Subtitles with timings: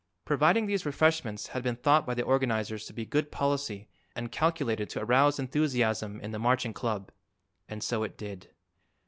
[0.25, 4.89] Providing these refreshments had been thought by the organizers to be good policy and calculated
[4.89, 7.11] to arouse enthusiasm in the Marching Club;
[7.69, 8.49] and so it did.